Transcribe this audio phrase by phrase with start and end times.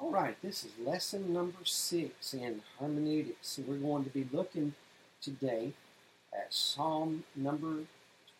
[0.00, 3.48] All right, this is lesson number six in hermeneutics.
[3.48, 4.74] So we're going to be looking
[5.20, 5.72] today
[6.32, 7.78] at Psalm number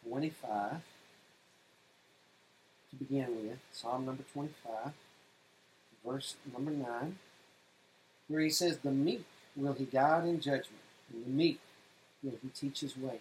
[0.09, 0.77] 25
[2.91, 3.59] to begin with.
[3.73, 4.93] Psalm number 25,
[6.07, 7.19] verse number 9,
[8.29, 9.25] where he says, The meek
[9.57, 11.59] will he guide in judgment, and the meek
[12.23, 13.19] will he teach his way.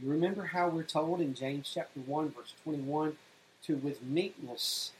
[0.00, 3.16] You remember how we're told in James chapter 1, verse 21,
[3.64, 4.92] to with meekness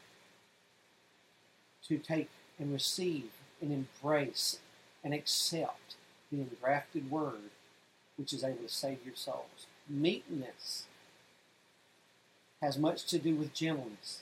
[1.87, 2.29] to take
[2.59, 3.29] and receive
[3.61, 4.59] and embrace
[5.03, 5.95] and accept
[6.31, 7.51] the engrafted word
[8.17, 9.67] which is able to save your souls.
[9.89, 10.85] Meekness
[12.61, 14.21] has much to do with gentleness.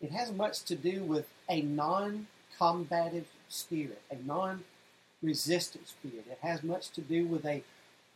[0.00, 2.26] It has much to do with a non
[2.58, 4.64] combative spirit, a non
[5.22, 6.26] resistant spirit.
[6.30, 7.62] It has much to do with a,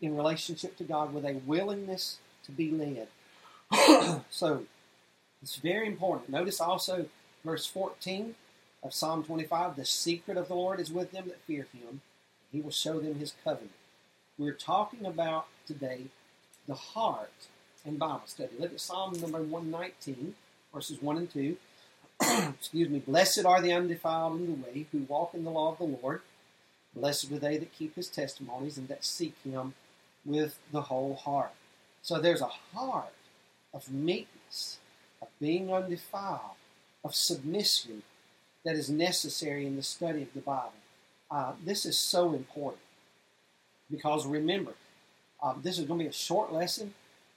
[0.00, 3.08] in relationship to God, with a willingness to be led.
[4.30, 4.62] so
[5.42, 6.30] it's very important.
[6.30, 7.06] Notice also
[7.44, 8.34] verse 14
[8.82, 12.00] of Psalm 25 the secret of the Lord is with them that fear him,
[12.52, 13.72] he will show them his covenant.
[14.38, 16.06] We're talking about today
[16.66, 17.48] the heart
[17.84, 18.50] and Bible study.
[18.58, 20.34] Look at Psalm number 119,
[20.74, 21.56] verses 1 and 2.
[22.58, 22.98] Excuse me.
[22.98, 26.22] Blessed are the undefiled in the way who walk in the law of the Lord.
[26.94, 29.74] Blessed are they that keep his testimonies and that seek him
[30.24, 31.52] with the whole heart.
[32.02, 33.12] So there's a heart
[33.72, 34.78] of meekness,
[35.20, 36.56] of being undefiled,
[37.04, 38.02] of submission
[38.66, 40.72] that is necessary in the study of the Bible.
[41.30, 42.82] Uh, this is so important
[43.90, 44.72] because remember,
[45.40, 46.94] um, this is going to be a short lesson,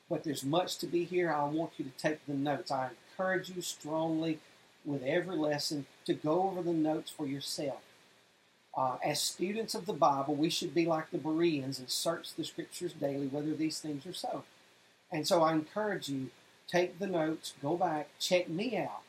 [0.10, 1.32] but there's much to be here.
[1.32, 2.72] I want you to take the notes.
[2.72, 4.40] I encourage you strongly
[4.84, 7.82] with every lesson to go over the notes for yourself.
[8.76, 12.44] Uh, as students of the Bible, we should be like the Bereans and search the
[12.44, 14.44] scriptures daily whether these things are so.
[15.12, 16.32] And so I encourage you,
[16.68, 19.04] take the notes, go back, check me out,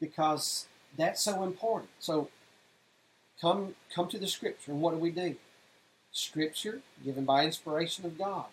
[0.00, 0.66] because
[0.96, 1.90] that's so important.
[1.98, 2.28] So
[3.40, 5.36] come come to the scripture, and what do we do?
[6.12, 8.46] Scripture given by inspiration of God.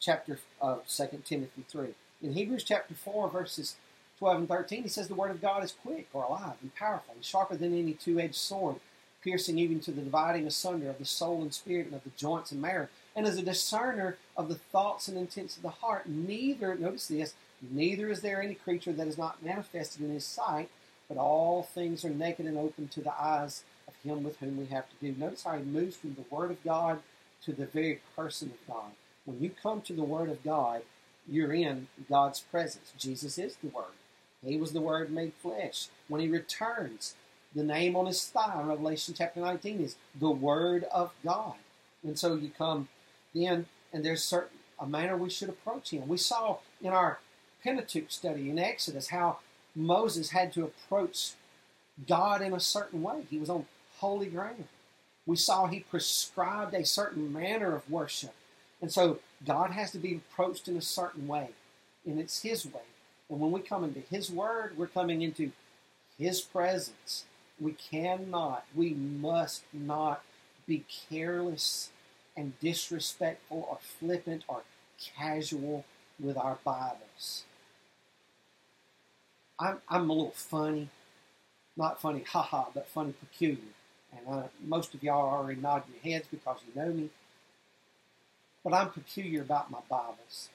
[0.00, 1.88] Chapter uh, 2 Timothy 3.
[2.22, 3.76] In Hebrews chapter 4, verses
[4.18, 7.14] 12 and 13, he says the word of God is quick or alive and powerful
[7.14, 8.76] and sharper than any two-edged sword,
[9.22, 12.52] piercing even to the dividing asunder of the soul and spirit and of the joints
[12.52, 16.08] and marrow, and as a discerner of the thoughts and intents of the heart.
[16.08, 20.70] Neither, notice this, neither is there any creature that is not manifested in his sight,
[21.08, 24.66] but all things are naked and open to the eyes of him with whom we
[24.66, 25.14] have to do.
[25.18, 27.00] Notice how he moves from the Word of God
[27.44, 28.92] to the very person of God.
[29.24, 30.82] When you come to the Word of God,
[31.26, 32.92] you're in God's presence.
[32.98, 33.94] Jesus is the Word.
[34.44, 35.88] He was the Word made flesh.
[36.08, 37.14] When he returns,
[37.54, 41.54] the name on his thigh in Revelation chapter 19 is the Word of God.
[42.02, 42.88] And so you come
[43.34, 46.08] in, and there's certain a manner we should approach him.
[46.08, 47.18] We saw in our
[47.62, 49.38] Pentateuch study in Exodus how
[49.74, 51.32] Moses had to approach
[52.06, 53.26] God in a certain way.
[53.30, 53.66] He was on
[53.98, 54.64] holy ground.
[55.26, 58.34] We saw he prescribed a certain manner of worship.
[58.80, 61.50] And so God has to be approached in a certain way,
[62.04, 62.82] and it's his way.
[63.30, 65.52] And when we come into his word, we're coming into
[66.18, 67.24] his presence.
[67.58, 70.22] We cannot, we must not
[70.66, 71.90] be careless
[72.36, 74.62] and disrespectful or flippant or
[75.16, 75.84] casual
[76.20, 77.44] with our Bibles.
[79.58, 80.88] I'm, I'm a little funny.
[81.76, 83.58] Not funny, haha, but funny peculiar.
[84.16, 87.10] And uh, most of y'all are already nodding your heads because you know me.
[88.62, 90.48] But I'm peculiar about my Bibles.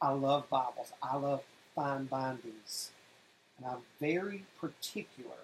[0.00, 0.92] I love Bibles.
[1.02, 1.42] I love
[1.74, 2.90] fine bindings.
[3.56, 5.36] And I'm very particular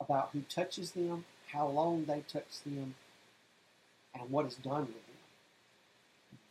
[0.00, 2.94] about who touches them, how long they touch them,
[4.14, 5.14] and what is done with them.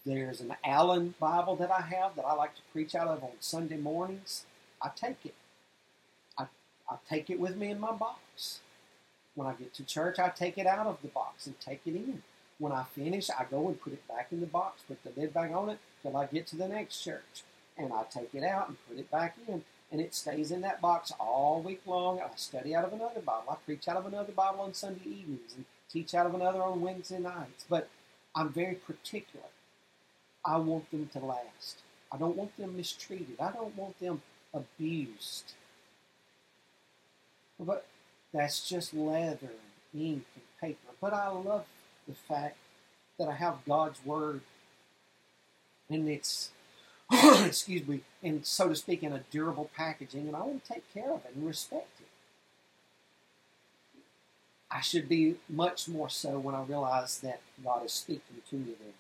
[0.06, 3.32] There's an Allan Bible that I have that I like to preach out of on
[3.40, 4.46] Sunday mornings.
[4.84, 5.36] I take it.
[6.38, 6.44] I,
[6.90, 8.60] I take it with me in my box.
[9.36, 11.96] When I get to church, I take it out of the box and take it
[11.96, 12.22] in.
[12.60, 15.34] When I finish, I go and put it back in the box, put the lid
[15.34, 17.44] back on it till I get to the next church.
[17.78, 19.64] And I take it out and put it back in.
[19.92, 22.20] And it stays in that box all week long.
[22.20, 23.50] I study out of another Bible.
[23.50, 26.82] I preach out of another Bible on Sunday evenings and teach out of another on
[26.82, 27.66] Wednesday nights.
[27.70, 27.90] But
[28.36, 29.46] I'm very particular.
[30.46, 31.80] I want them to last.
[32.12, 33.40] I don't want them mistreated.
[33.40, 34.22] I don't want them
[34.54, 35.54] abused.
[37.60, 37.86] But
[38.34, 39.50] that's just leather
[39.94, 40.94] and ink and paper.
[41.00, 41.66] But I love
[42.08, 42.58] the fact
[43.18, 44.42] that I have God's Word
[45.90, 46.50] and it's,
[47.12, 50.94] excuse me, and so to speak, in a durable packaging, and I want to take
[50.94, 52.08] care of it and respect it.
[54.72, 58.74] I should be much more so when I realize that God is speaking to me
[58.80, 58.94] there.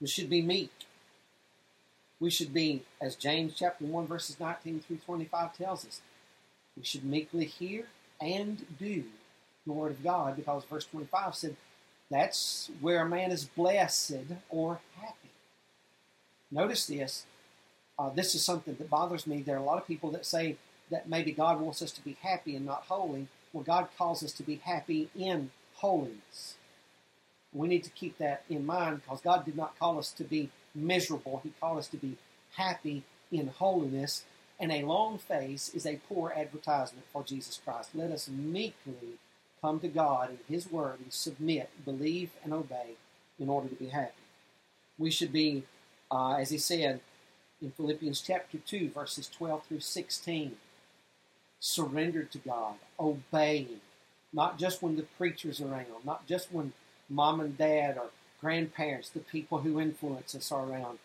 [0.00, 0.70] We should be meek
[2.20, 6.02] we should be, as James chapter 1, verses 19 through 25 tells us,
[6.76, 7.86] We should meekly hear
[8.20, 9.04] and do
[9.66, 11.56] the Word of God because verse 25 said
[12.10, 15.30] that's where a man is blessed or happy.
[16.50, 17.24] Notice this.
[17.98, 19.42] Uh, this is something that bothers me.
[19.42, 20.56] There are a lot of people that say
[20.90, 23.28] that maybe God wants us to be happy and not holy.
[23.52, 26.56] Well, God calls us to be happy in holiness.
[27.52, 30.50] We need to keep that in mind because God did not call us to be
[30.74, 31.40] miserable.
[31.42, 32.16] He called us to be
[32.54, 34.24] happy in holiness.
[34.58, 37.90] And a long face is a poor advertisement for Jesus Christ.
[37.94, 39.18] Let us meekly
[39.60, 42.96] come to God in His Word and submit, believe, and obey
[43.38, 44.12] in order to be happy.
[44.98, 45.64] We should be,
[46.10, 47.00] uh, as He said
[47.62, 50.56] in Philippians chapter 2, verses 12 through 16,
[51.58, 53.80] surrendered to God, obeying,
[54.32, 56.72] not just when the preacher's are around, not just when
[57.08, 60.98] mom and dad or grandparents, the people who influence us around.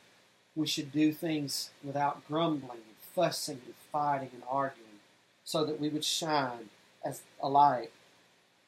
[0.56, 5.00] We should do things without grumbling and fussing and fighting and arguing
[5.44, 6.70] so that we would shine
[7.06, 7.92] as a light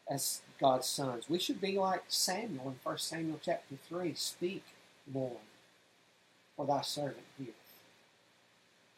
[0.09, 1.29] as God's sons.
[1.29, 4.13] We should be like Samuel in 1 Samuel chapter 3.
[4.15, 4.63] Speak,
[5.13, 5.37] Lord,
[6.55, 7.55] for thy servant heareth.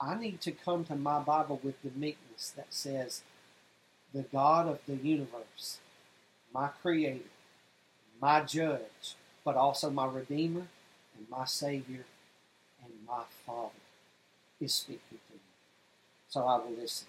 [0.02, 3.22] I need to come to my Bible with the meekness that says,
[4.14, 5.80] the God of the universe,
[6.54, 7.26] my creator,
[8.22, 10.68] my judge, but also my redeemer
[11.18, 12.06] and my savior
[12.84, 13.70] and my father
[14.60, 15.40] is speaking to me.
[16.30, 17.08] So I will listen.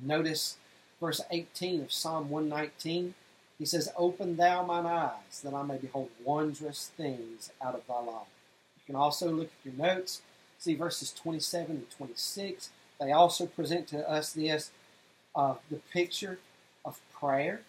[0.00, 0.56] Notice
[1.00, 3.14] verse 18 of Psalm 119.
[3.58, 7.94] He says, Open thou mine eyes, that I may behold wondrous things out of thy
[7.94, 8.26] law.
[8.76, 10.22] You can also look at your notes,
[10.58, 12.70] see verses 27 and 26.
[13.00, 14.70] They also present to us this
[15.34, 16.38] uh, the picture
[16.84, 17.62] of prayer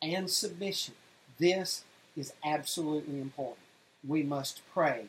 [0.00, 0.94] and submission.
[1.38, 1.84] This
[2.16, 3.66] is absolutely important.
[4.06, 5.06] We must pray,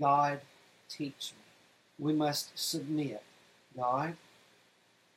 [0.00, 0.40] God,
[0.88, 2.06] teach me.
[2.06, 3.22] We must submit,
[3.76, 4.16] God,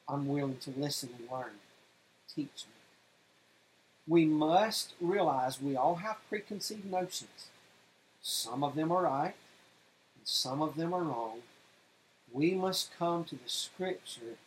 [0.07, 1.53] I'm willing to listen and learn.
[2.33, 2.73] Teach me.
[4.07, 7.49] We must realize we all have preconceived notions.
[8.21, 9.35] Some of them are right,
[10.15, 11.39] and some of them are wrong.
[12.31, 14.37] We must come to the Scripture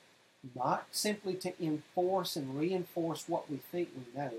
[0.55, 4.33] not simply to enforce and reinforce what we think we know,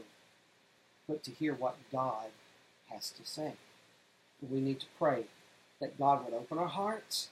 [1.07, 2.27] but to hear what God
[2.89, 3.53] has to say.
[4.41, 5.25] We need to pray
[5.81, 7.29] that God would open our hearts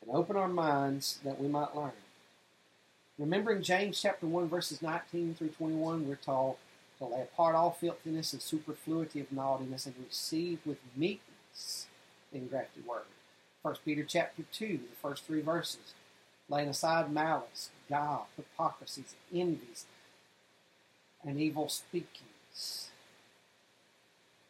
[0.00, 1.92] and open our minds that we might learn.
[3.18, 6.56] Remembering James chapter 1, verses 19 through 21, we're told
[6.98, 11.86] to lay apart all filthiness and superfluity of naughtiness and receive with meekness
[12.32, 13.02] the engrafted word.
[13.62, 15.94] 1 Peter chapter 2, the first three verses
[16.48, 19.86] laying aside malice, guile, hypocrisies, envies,
[21.24, 22.90] and evil speakings.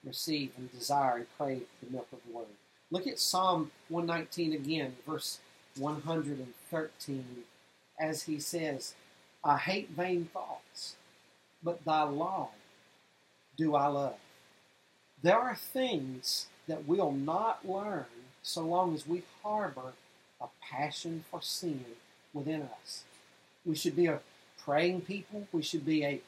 [0.07, 2.47] Receive and desire and crave the milk of the word.
[2.91, 5.39] Look at Psalm 119 again, verse
[5.79, 7.25] 113,
[7.99, 8.95] as he says,
[9.43, 10.97] I hate vain thoughts,
[11.63, 12.51] but thy law
[13.57, 14.19] do I love.
[15.23, 18.07] There are things that we'll not learn
[18.43, 19.95] so long as we harbor
[20.41, 21.85] a passion for sin
[22.33, 23.05] within us.
[23.65, 24.21] We should be a
[24.63, 25.47] praying people.
[25.53, 26.21] We should be a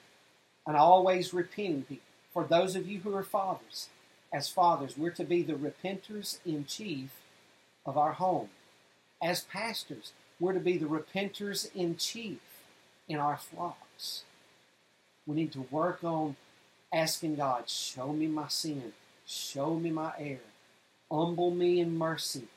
[0.67, 2.03] an always repenting people.
[2.37, 3.89] For those of you who are fathers,
[4.31, 7.09] as fathers, we're to be the repenters in chief
[7.87, 8.51] of our home.
[9.23, 12.41] As pastors, we're to be the repenters in chief
[13.09, 14.25] in our flocks.
[15.25, 16.37] We need to work on
[16.93, 18.93] asking God, show me my sin,
[19.25, 20.53] show me my error,
[21.11, 22.49] humble me in mercy,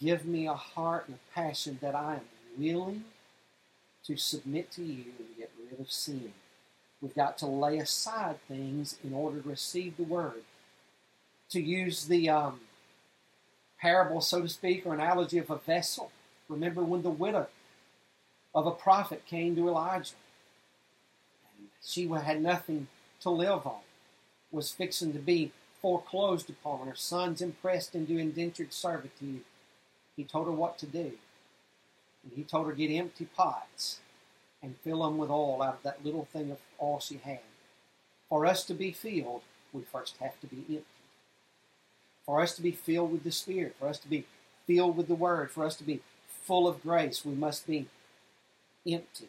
[0.00, 3.04] Give me a heart and a passion that I am willing
[4.06, 6.32] to submit to you and get rid of sin.
[7.00, 10.42] We've got to lay aside things in order to receive the word.
[11.50, 12.60] To use the um,
[13.80, 16.12] parable, so to speak, or analogy of a vessel.
[16.48, 17.46] Remember when the widow
[18.54, 20.14] of a prophet came to Elijah.
[21.58, 22.88] And she had nothing
[23.22, 23.80] to live on,
[24.52, 29.42] was fixing to be foreclosed upon, her sons impressed into indentured servitude.
[30.16, 31.12] He told her what to do.
[32.22, 34.00] And he told her get empty pots
[34.62, 37.40] and fill them with all out of that little thing of all she had.
[38.28, 40.84] For us to be filled, we first have to be empty.
[42.24, 44.24] For us to be filled with the Spirit, for us to be
[44.66, 46.00] filled with the Word, for us to be
[46.42, 47.86] full of grace, we must be
[48.86, 49.28] emptied.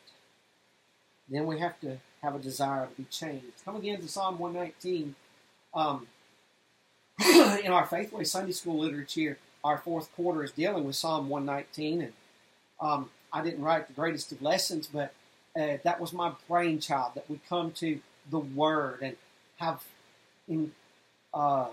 [1.29, 3.63] Then we have to have a desire to be changed.
[3.65, 5.15] Come again to Psalm 119.
[5.73, 6.07] Um,
[7.63, 12.13] in our Faithway Sunday School literature, our fourth quarter is dealing with Psalm 119, and
[12.79, 15.13] um, I didn't write the greatest of lessons, but
[15.59, 19.15] uh, that was my brainchild that would come to the Word and
[19.57, 19.83] have
[20.47, 20.71] in,
[21.33, 21.67] uh,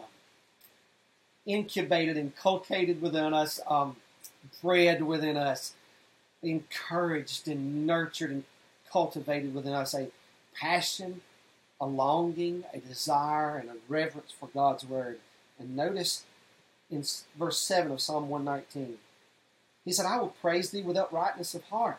[1.47, 3.97] incubated, inculcated within us, um,
[4.63, 5.75] bred within us,
[6.43, 8.45] encouraged and nurtured and
[8.91, 10.09] cultivated within us a
[10.55, 11.21] passion,
[11.81, 15.19] a longing, a desire, and a reverence for God's Word.
[15.59, 16.25] And notice
[16.91, 17.05] in
[17.39, 18.99] verse 7 of Psalm 119,
[19.85, 21.99] he said, I will praise thee with uprightness of heart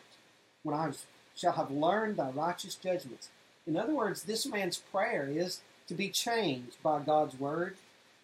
[0.64, 0.92] when I
[1.40, 3.30] shall have learned thy righteous judgments.
[3.66, 7.78] In other words, this man's prayer is to be changed by God's Word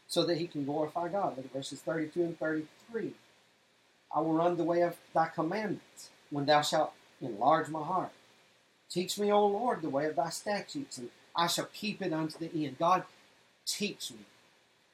[0.07, 1.37] so that he can glorify God.
[1.37, 3.13] Look at verses 32 and 33.
[4.13, 8.11] I will run the way of thy commandments when thou shalt enlarge my heart.
[8.89, 12.37] Teach me, O Lord, the way of thy statutes, and I shall keep it unto
[12.37, 12.77] the end.
[12.77, 13.03] God,
[13.65, 14.25] teach me,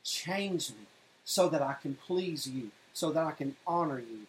[0.03, 0.85] change me,
[1.25, 4.27] so that I can please you, so that I can honor you.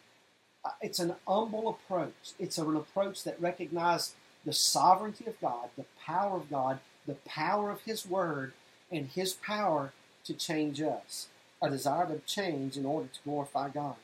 [0.65, 2.33] Uh, it's an humble approach.
[2.39, 4.15] It's an approach that recognizes
[4.45, 8.53] the sovereignty of God, the power of God, the power of His Word,
[8.91, 9.93] and His power
[10.25, 11.27] to change us.
[11.61, 13.95] A desire to change in order to glorify God.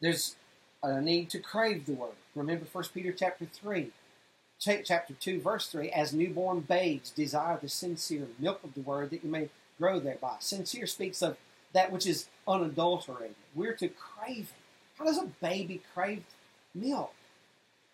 [0.00, 0.36] There's
[0.82, 2.12] a need to crave the Word.
[2.34, 3.90] Remember 1 Peter chapter 3,
[4.58, 9.24] chapter 2, verse 3, as newborn babes desire the sincere milk of the Word that
[9.24, 10.36] you may grow thereby.
[10.40, 11.36] Sincere speaks of
[11.72, 13.36] that which is unadulterated.
[13.54, 14.59] We're to crave it.
[15.00, 16.24] How does a baby crave
[16.74, 17.14] milk?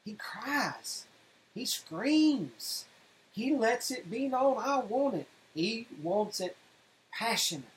[0.04, 1.06] He cries.
[1.54, 2.84] He screams.
[3.30, 5.28] He lets it be known, I want it.
[5.54, 6.56] He wants it
[7.12, 7.70] passionately.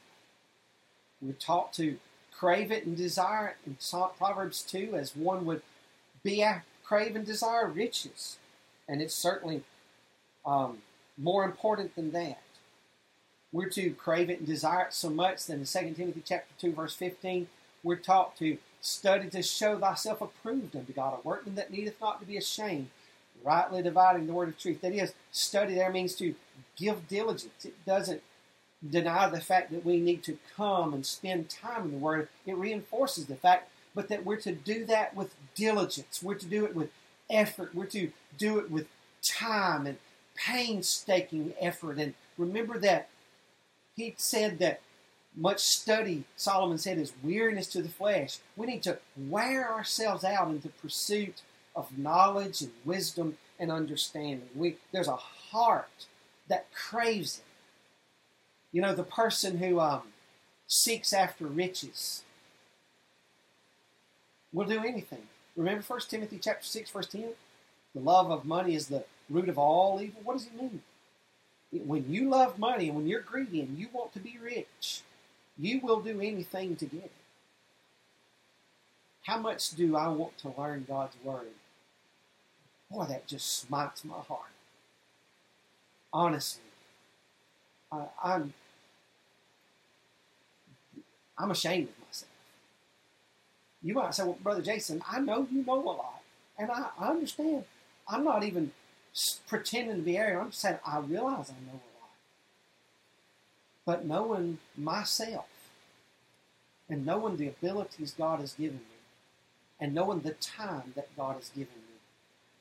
[1.21, 1.99] We're taught to
[2.31, 3.77] crave it and desire it in
[4.17, 5.61] Proverbs 2 as one would
[6.23, 8.37] be a crave and desire riches.
[8.87, 9.61] And it's certainly
[10.43, 10.79] um,
[11.19, 12.41] more important than that.
[13.51, 16.73] We're to crave it and desire it so much that in 2 Timothy chapter 2,
[16.73, 17.47] verse 15,
[17.83, 22.19] we're taught to study to show thyself approved unto God, a workman that needeth not
[22.19, 22.89] to be ashamed,
[23.43, 24.81] rightly dividing the word of truth.
[24.81, 26.35] That is, study there means to
[26.75, 27.65] give diligence.
[27.65, 28.21] It doesn't
[28.87, 32.29] deny the fact that we need to come and spend time in the Word.
[32.45, 36.21] It reinforces the fact, but that we're to do that with diligence.
[36.23, 36.89] We're to do it with
[37.29, 37.75] effort.
[37.75, 38.87] We're to do it with
[39.21, 39.97] time and
[40.35, 41.97] painstaking effort.
[41.97, 43.09] And remember that
[43.95, 44.79] he said that
[45.35, 48.39] much study, Solomon said, is weariness to the flesh.
[48.57, 51.41] We need to wear ourselves out in the pursuit
[51.75, 54.49] of knowledge and wisdom and understanding.
[54.55, 56.07] We, there's a heart
[56.47, 57.43] that craves it.
[58.71, 60.01] You know, the person who um,
[60.67, 62.23] seeks after riches
[64.53, 65.27] will do anything.
[65.55, 67.29] Remember 1 Timothy chapter 6, verse 10?
[67.95, 70.21] The love of money is the root of all evil.
[70.23, 70.81] What does he mean?
[71.71, 75.01] When you love money and when you're greedy and you want to be rich,
[75.59, 77.11] you will do anything to get it.
[79.23, 81.49] How much do I want to learn God's Word?
[82.89, 84.49] Boy, that just smites my heart.
[86.11, 86.63] Honestly,
[87.91, 88.53] I, I'm
[91.37, 92.31] I'm ashamed of myself.
[93.81, 96.21] You might say, well, Brother Jason, I know you know a lot,
[96.57, 97.65] and I, I understand.
[98.07, 98.71] I'm not even
[99.47, 100.41] pretending to be arrogant.
[100.43, 101.88] I'm just saying I realize I know a.
[103.89, 105.47] But knowing myself
[106.87, 108.99] and knowing the abilities God has given me,
[109.79, 111.97] and knowing the time that God has given me,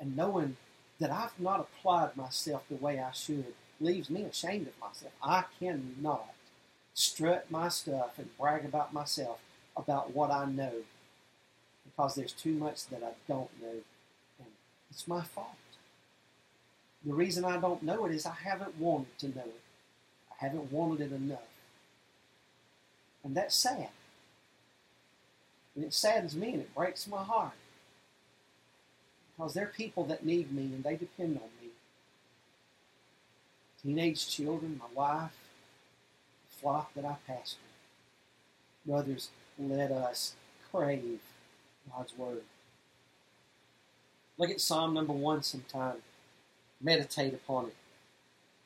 [0.00, 0.56] and knowing
[0.98, 5.12] that I've not applied myself the way I should leaves me ashamed of myself.
[5.22, 6.32] I cannot
[6.94, 9.38] strut my stuff and brag about myself
[9.76, 10.76] about what I know
[11.84, 13.82] because there's too much that I don't know.
[14.38, 14.48] And
[14.90, 15.56] it's my fault.
[17.04, 19.60] The reason I don't know it is I haven't wanted to know it.
[20.38, 21.38] Haven't wanted it enough.
[23.22, 23.88] And that's sad.
[25.76, 27.52] And it saddens me and it breaks my heart.
[29.36, 31.68] Because there are people that need me and they depend on me.
[33.82, 35.36] Teenage children, my wife,
[36.50, 37.58] the flock that I pastor.
[38.84, 39.28] Brothers,
[39.58, 40.34] let us
[40.72, 41.20] crave
[41.92, 42.42] God's Word.
[44.36, 45.96] Look at Psalm number one sometime.
[46.80, 47.76] Meditate upon it.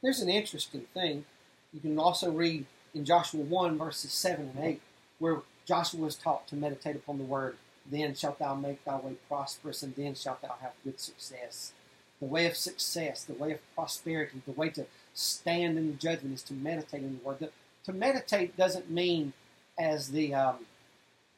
[0.03, 1.25] There's an interesting thing.
[1.73, 4.81] You can also read in Joshua 1, verses 7 and 8,
[5.19, 7.57] where Joshua was taught to meditate upon the word.
[7.91, 11.73] Then shalt thou make thy way prosperous, and then shalt thou have good success.
[12.21, 16.35] The way of success, the way of prosperity, the way to stand in the judgment
[16.35, 17.51] is to meditate in the word.
[17.85, 19.33] To meditate doesn't mean,
[19.79, 20.67] as the um,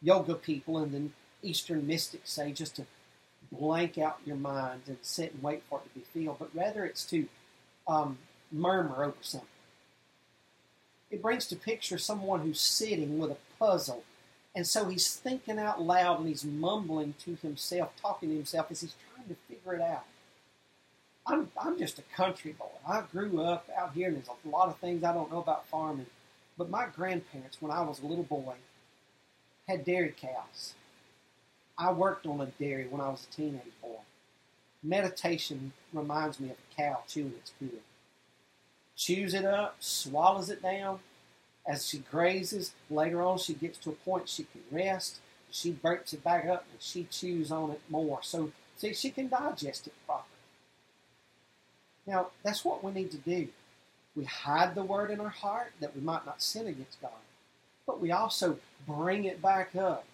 [0.03, 2.87] yoga people and the Eastern mystics say, just to
[3.50, 6.85] blank out your mind and sit and wait for it to be filled, but rather
[6.85, 7.26] it's to
[7.87, 8.19] um,
[8.53, 9.49] murmur over something.
[11.14, 14.04] It brings to picture someone who's sitting with a puzzle
[14.54, 18.83] and so he's thinking out loud and he's mumbling to himself, talking to himself as
[18.83, 20.04] he's trying to figure it out.
[21.26, 22.66] I'm, I'm just a country boy.
[22.87, 25.66] I grew up out here, and there's a lot of things I don't know about
[25.66, 26.06] farming.
[26.56, 28.54] But my grandparents, when I was a little boy,
[29.66, 30.75] had dairy cows.
[31.76, 33.99] I worked on a dairy when I was a teenage boy.
[34.83, 37.80] meditation reminds me of a cow chewing its cud.
[38.96, 41.00] Chews it up, swallows it down.
[41.66, 45.18] As she grazes, later on she gets to a point she can rest.
[45.50, 48.20] She breaks it back up and she chews on it more.
[48.22, 50.28] So, see, she can digest it properly.
[52.06, 53.48] Now, that's what we need to do.
[54.16, 57.10] We hide the word in our heart that we might not sin against God.
[57.86, 60.04] But we also bring it back up,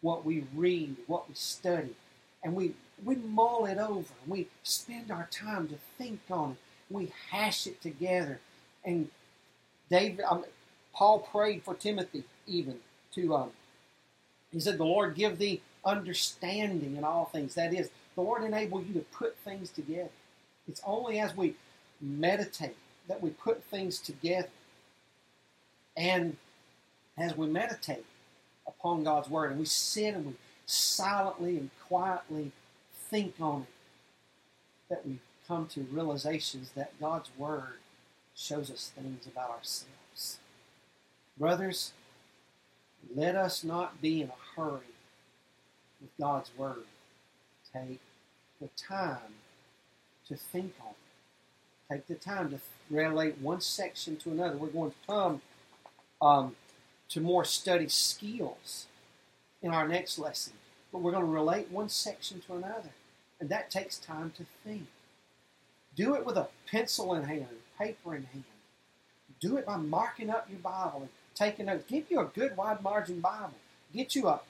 [0.00, 1.94] what we read, what we study,
[2.42, 4.12] and we, we mull it over.
[4.22, 6.58] And we spend our time to think on it.
[6.90, 8.40] We hash it together.
[8.84, 9.08] And
[9.90, 10.44] David, um,
[10.94, 12.76] Paul prayed for Timothy even
[13.14, 13.50] to, um,
[14.52, 17.54] he said, the Lord give thee understanding in all things.
[17.54, 20.10] That is, the Lord enable you to put things together.
[20.68, 21.54] It's only as we
[22.00, 22.76] meditate
[23.08, 24.48] that we put things together.
[25.96, 26.36] And
[27.16, 28.04] as we meditate
[28.66, 30.32] upon God's Word and we sit and we
[30.66, 32.52] silently and quietly
[33.10, 33.68] think on it,
[34.90, 35.18] that we
[35.48, 37.78] come to realizations that God's Word
[38.36, 40.38] shows us things about ourselves.
[41.38, 41.92] Brothers,
[43.14, 44.92] let us not be in a hurry
[46.00, 46.84] with God's Word.
[47.72, 48.00] Take
[48.60, 49.34] the time
[50.28, 51.94] to think on it.
[51.94, 52.58] Take the time to
[52.90, 54.56] relate one section to another.
[54.56, 55.40] We're going to come
[56.20, 56.56] um,
[57.08, 58.86] to more study skills
[59.62, 60.52] in our next lesson,
[60.92, 62.90] but we're going to relate one section to another,
[63.40, 64.86] and that takes time to think.
[65.98, 68.44] Do it with a pencil in hand, paper in hand.
[69.40, 71.90] Do it by marking up your Bible and taking notes.
[71.90, 73.56] Get you a good wide margin Bible.
[73.92, 74.40] Get you a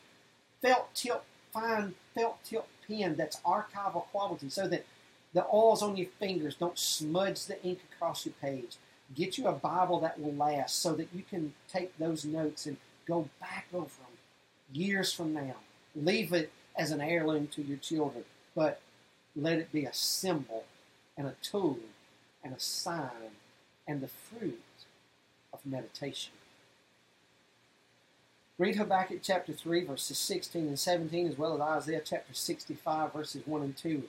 [0.61, 4.85] felt tip, fine felt tip pen that's archival quality so that
[5.33, 8.77] the oils on your fingers don't smudge the ink across your page.
[9.15, 12.77] Get you a Bible that will last so that you can take those notes and
[13.07, 14.19] go back over them
[14.71, 15.57] years from now.
[15.97, 18.25] Leave it as an heirloom to your children,
[18.55, 18.83] but
[19.35, 20.65] let it be a symbol
[21.19, 21.79] and a tool
[22.43, 23.35] and a sign
[23.87, 24.63] and the fruit
[25.53, 26.33] of meditation.
[28.57, 33.43] Read Habakkuk chapter 3, verses 16 and 17, as well as Isaiah chapter 65, verses
[33.47, 34.09] 1 and 2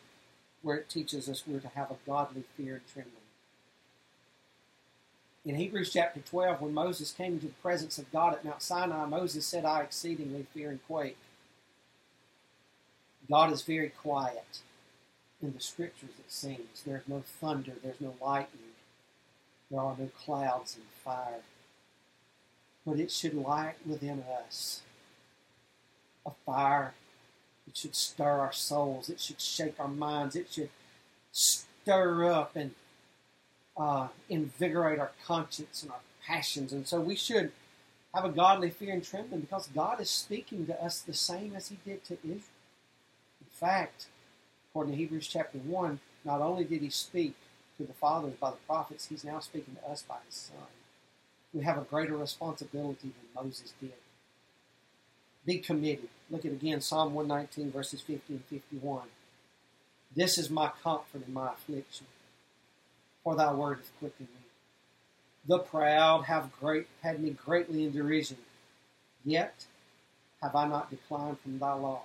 [0.62, 3.15] where it teaches us we're to have a godly fear and trembling.
[5.45, 9.05] In Hebrews chapter 12, when Moses came into the presence of God at Mount Sinai,
[9.05, 11.17] Moses said, I exceedingly fear and quake.
[13.29, 14.60] God is very quiet
[15.41, 16.84] in the scriptures, it seems.
[16.86, 18.73] There's no thunder, there's no lightning,
[19.71, 21.41] there are no clouds and fire.
[22.86, 24.82] But it should light within us
[26.25, 26.93] a fire
[27.69, 29.10] it should stir our souls.
[29.10, 30.36] It should shake our minds.
[30.36, 30.69] It should
[31.32, 32.73] stir up and
[33.78, 36.73] uh, invigorate our conscience and our passions.
[36.73, 37.52] And so we should
[38.15, 41.67] have a godly fear and trembling because God is speaking to us the same as
[41.67, 42.41] He did to Israel.
[43.39, 44.08] In fact,
[44.69, 47.36] according to Hebrews chapter 1, not only did He speak
[47.77, 50.67] to the fathers by the prophets, He's now speaking to us by His Son.
[51.53, 53.93] We have a greater responsibility than Moses did.
[55.45, 56.10] Be committed.
[56.29, 59.03] Look at again Psalm 119, verses 50 and 51.
[60.15, 62.08] This is my comfort in my affliction,
[63.23, 64.45] for thy word hath quickened me.
[65.47, 68.38] The proud have great had me greatly in derision,
[69.25, 69.65] yet
[70.43, 72.01] have I not declined from thy law.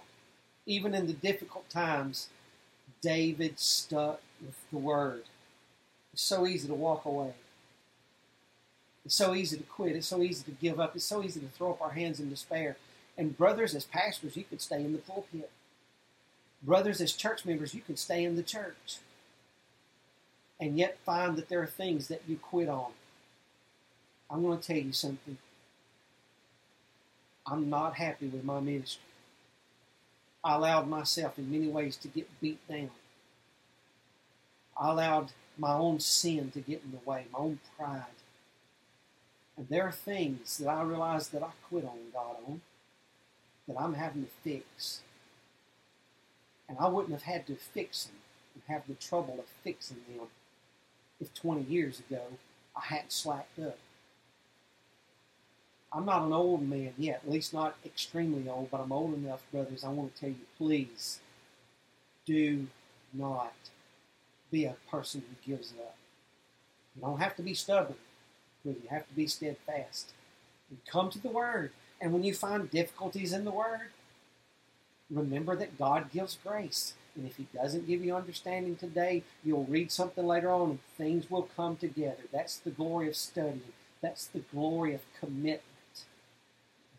[0.67, 2.29] Even in the difficult times,
[3.05, 5.25] David stuck with the word.
[6.15, 7.35] It's so easy to walk away.
[9.05, 9.95] It's so easy to quit.
[9.95, 10.97] It's so easy to give up.
[10.97, 12.79] It's so easy to throw up our hands in despair.
[13.19, 15.51] And brothers, as pastors, you could stay in the pulpit.
[16.63, 18.99] Brothers, as church members, you can stay in the church.
[20.59, 22.93] And yet find that there are things that you quit on.
[24.31, 25.37] I'm going to tell you something.
[27.47, 29.03] I'm not happy with my ministry.
[30.45, 32.91] I allowed myself in many ways to get beat down.
[34.79, 38.05] I allowed my own sin to get in the way, my own pride.
[39.57, 42.61] And there are things that I realized that I quit on God on
[43.69, 45.01] that I'm having to fix.
[46.69, 48.17] And I wouldn't have had to fix them
[48.55, 50.27] and have the trouble of fixing them
[51.21, 52.23] if 20 years ago
[52.77, 53.79] I hadn't slacked up.
[55.95, 59.43] I'm not an old man yet, at least not extremely old, but I'm old enough,
[59.53, 59.85] brothers.
[59.85, 61.21] I want to tell you, please
[62.27, 62.67] do
[63.13, 63.55] not
[64.51, 65.95] be a person who gives up.
[66.97, 67.97] You don't have to be stubborn,
[68.65, 70.13] but you have to be steadfast.
[70.69, 71.71] And come to the Word.
[72.01, 73.91] And when you find difficulties in the Word,
[75.11, 76.95] remember that God gives grace.
[77.15, 81.31] And if He doesn't give you understanding today, you'll read something later on and things
[81.31, 82.23] will come together.
[82.33, 83.63] That's the glory of studying,
[84.01, 85.63] that's the glory of commitment.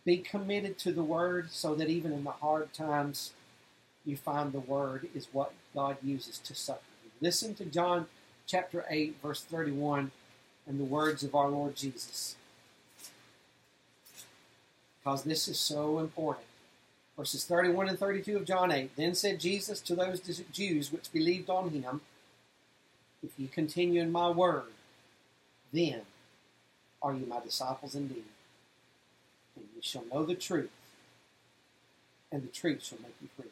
[0.06, 3.34] Be committed to the Word so that even in the hard times,
[4.06, 7.12] you find the word is what God uses to succor you.
[7.20, 8.06] Listen to John
[8.46, 10.12] chapter 8, verse 31,
[10.68, 12.36] and the words of our Lord Jesus.
[15.00, 16.46] Because this is so important.
[17.18, 18.96] Verses 31 and 32 of John 8.
[18.96, 20.20] Then said Jesus to those
[20.52, 22.02] Jews which believed on him,
[23.24, 24.64] If you continue in my word,
[25.72, 26.02] then
[27.02, 28.24] are you my disciples indeed.
[29.56, 30.72] And you shall know the truth,
[32.32, 33.52] and the truth shall make you free.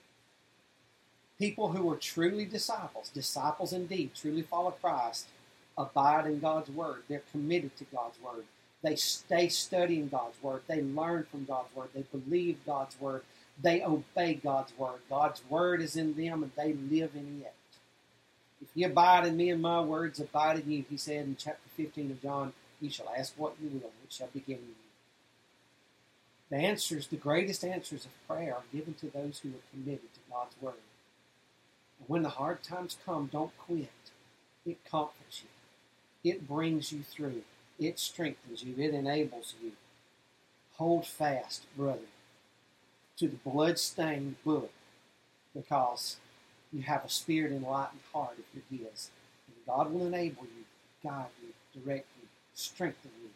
[1.40, 5.28] People who are truly disciples, disciples indeed, truly follow Christ,
[5.78, 7.04] abide in God's word.
[7.08, 8.46] They're committed to God's word.
[8.82, 10.62] They stay studying God's word.
[10.68, 11.90] They learn from God's word.
[11.94, 13.24] They believe God's word.
[13.62, 15.00] They obey God's word.
[15.10, 17.54] God's word is in them and they live in it.
[18.62, 21.68] If you abide in me and my words abide in you, he said in chapter
[21.76, 24.93] 15 of John, you shall ask what you will, and it shall be given you.
[26.54, 30.20] The answers, the greatest answers of prayer, are given to those who are committed to
[30.30, 30.76] God's word.
[31.98, 33.90] And when the hard times come, don't quit.
[34.64, 36.32] It comforts you.
[36.32, 37.42] It brings you through.
[37.80, 38.76] It strengthens you.
[38.78, 39.72] It enables you.
[40.76, 42.06] Hold fast, brother
[43.18, 44.72] to the blood-stained book
[45.56, 46.18] because
[46.72, 49.10] you have a spirit enlightened heart if you're His.
[49.48, 50.66] And God will enable you,
[51.04, 53.30] guide you, direct you, strengthen you.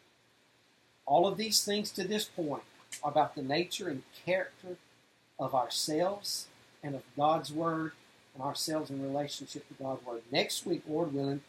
[1.05, 2.63] All of these things to this point
[3.03, 4.77] about the nature and character
[5.39, 6.47] of ourselves
[6.83, 7.91] and of God's Word
[8.33, 10.21] and ourselves in relationship to God's Word.
[10.31, 11.41] Next week, Lord willing,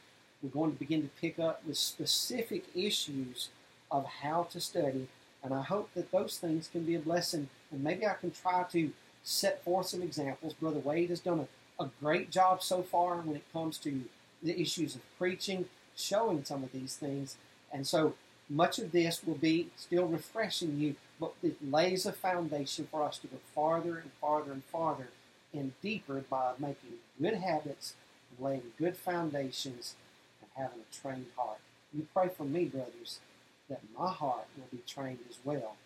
[0.43, 3.49] we're going to begin to pick up with specific issues
[3.91, 5.09] of how to study
[5.43, 7.49] and I hope that those things can be a blessing.
[7.71, 8.91] And maybe I can try to
[9.23, 10.55] set forth some examples.
[10.55, 11.47] Brother Wade has done
[11.79, 14.03] a, a great job so far when it comes to
[14.43, 17.37] the issues of preaching, showing some of these things.
[17.73, 18.15] And so
[18.49, 23.19] much of this will be still refreshing you, but it lays a foundation for us
[23.19, 25.09] to go farther and farther and farther
[25.53, 27.95] and deeper by making good habits,
[28.39, 29.95] laying good foundations,
[30.41, 31.59] and having a trained heart.
[31.93, 33.21] You pray for me, brothers
[33.69, 35.77] that my heart will be trained as well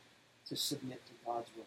[0.48, 1.64] to submit to God's will.